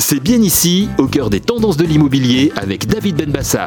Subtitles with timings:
[0.00, 3.66] C'est bien ici, au cœur des tendances de l'immobilier, avec David Benbassa.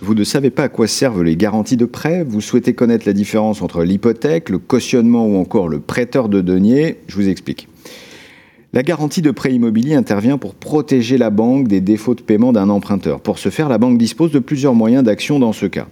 [0.00, 3.12] Vous ne savez pas à quoi servent les garanties de prêt Vous souhaitez connaître la
[3.12, 7.68] différence entre l'hypothèque, le cautionnement ou encore le prêteur de deniers Je vous explique.
[8.72, 12.70] La garantie de prêt immobilier intervient pour protéger la banque des défauts de paiement d'un
[12.70, 13.20] emprunteur.
[13.20, 15.88] Pour ce faire, la banque dispose de plusieurs moyens d'action dans ce cas.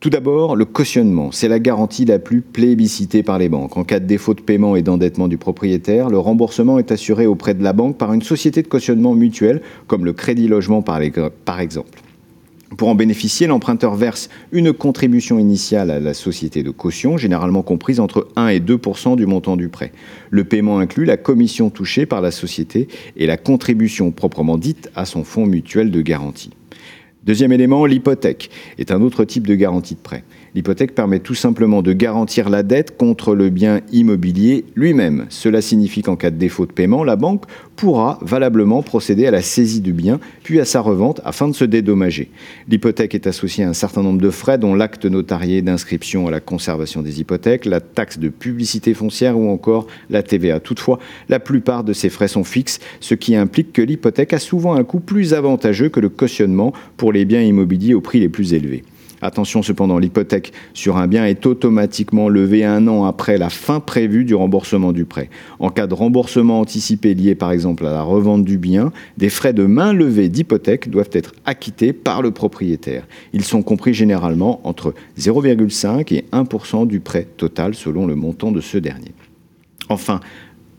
[0.00, 1.30] Tout d'abord, le cautionnement.
[1.30, 3.76] C'est la garantie la plus plébiscitée par les banques.
[3.76, 7.52] En cas de défaut de paiement et d'endettement du propriétaire, le remboursement est assuré auprès
[7.52, 12.00] de la banque par une société de cautionnement mutuelle, comme le Crédit Logement par, exemple.
[12.78, 18.00] Pour en bénéficier, l'emprunteur verse une contribution initiale à la société de caution, généralement comprise
[18.00, 19.92] entre 1 et 2% du montant du prêt.
[20.30, 25.04] Le paiement inclut la commission touchée par la société et la contribution proprement dite à
[25.04, 26.52] son fonds mutuel de garantie.
[27.22, 30.24] Deuxième élément, l'hypothèque est un autre type de garantie de prêt.
[30.54, 35.26] L'hypothèque permet tout simplement de garantir la dette contre le bien immobilier lui-même.
[35.28, 37.44] Cela signifie qu'en cas de défaut de paiement, la banque
[37.76, 41.64] pourra valablement procéder à la saisie du bien, puis à sa revente afin de se
[41.64, 42.30] dédommager.
[42.68, 46.40] L'hypothèque est associée à un certain nombre de frais, dont l'acte notarié d'inscription à la
[46.40, 50.58] conservation des hypothèques, la taxe de publicité foncière ou encore la TVA.
[50.58, 54.74] Toutefois, la plupart de ces frais sont fixes, ce qui implique que l'hypothèque a souvent
[54.74, 58.54] un coût plus avantageux que le cautionnement pour les biens immobiliers au prix les plus
[58.54, 58.84] élevés.
[59.22, 64.24] Attention cependant, l'hypothèque sur un bien est automatiquement levée un an après la fin prévue
[64.24, 65.28] du remboursement du prêt.
[65.58, 69.52] En cas de remboursement anticipé lié par exemple à la revente du bien, des frais
[69.52, 73.06] de main levée d'hypothèque doivent être acquittés par le propriétaire.
[73.34, 78.62] Ils sont compris généralement entre 0,5 et 1% du prêt total selon le montant de
[78.62, 79.12] ce dernier.
[79.90, 80.20] Enfin,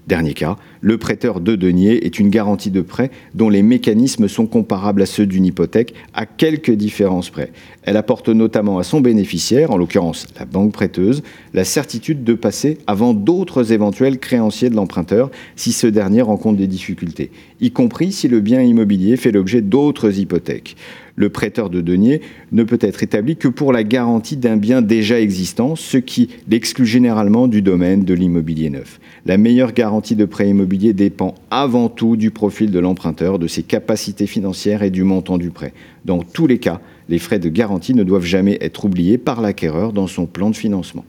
[0.07, 4.47] Dernier cas, le prêteur de deniers est une garantie de prêt dont les mécanismes sont
[4.47, 7.51] comparables à ceux d'une hypothèque à quelques différences près.
[7.83, 11.21] Elle apporte notamment à son bénéficiaire, en l'occurrence la banque prêteuse,
[11.53, 16.67] la certitude de passer avant d'autres éventuels créanciers de l'emprunteur si ce dernier rencontre des
[16.67, 20.75] difficultés, y compris si le bien immobilier fait l'objet d'autres hypothèques
[21.21, 22.19] le prêteur de deniers
[22.51, 26.85] ne peut être établi que pour la garantie d'un bien déjà existant, ce qui l'exclut
[26.85, 28.99] généralement du domaine de l'immobilier neuf.
[29.25, 33.61] La meilleure garantie de prêt immobilier dépend avant tout du profil de l'emprunteur, de ses
[33.61, 35.73] capacités financières et du montant du prêt.
[36.05, 39.93] Dans tous les cas, les frais de garantie ne doivent jamais être oubliés par l'acquéreur
[39.93, 41.05] dans son plan de financement.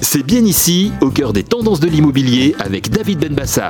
[0.00, 3.68] C'est bien ici, au cœur des tendances de l'immobilier, avec David Benbassa.